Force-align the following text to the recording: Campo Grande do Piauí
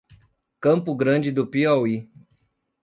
Campo 0.59 0.95
Grande 0.95 1.31
do 1.31 1.45
Piauí 1.45 2.09